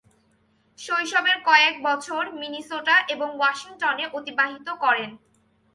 [0.79, 5.09] শৈশবের কয়েক বছর মিনেসোটা এবং ওয়াশিংটনে অতিবাহিত করেন।